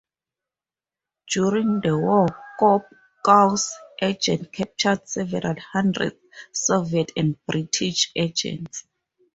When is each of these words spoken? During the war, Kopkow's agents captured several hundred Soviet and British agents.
During 1.31 1.81
the 1.81 1.95
war, 1.95 2.25
Kopkow's 2.59 3.71
agents 4.01 4.49
captured 4.51 5.07
several 5.07 5.53
hundred 5.73 6.17
Soviet 6.51 7.11
and 7.15 7.37
British 7.45 8.11
agents. 8.15 8.85